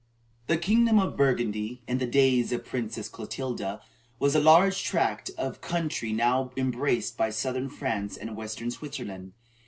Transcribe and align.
The 0.47 0.57
kingdom 0.57 0.97
of 0.97 1.15
Burgundy, 1.15 1.83
in 1.87 1.99
the 1.99 2.07
days 2.07 2.51
of 2.51 2.63
the 2.63 2.69
Princess 2.71 3.07
Clotilda, 3.07 3.81
was 4.17 4.33
a 4.33 4.39
large 4.39 4.83
tract 4.83 5.29
of 5.37 5.61
country 5.61 6.11
now 6.11 6.49
embraced 6.57 7.17
by 7.17 7.29
Southern 7.29 7.69
France 7.69 8.17
and 8.17 8.35
Western 8.35 8.71
Switzerland. 8.71 9.33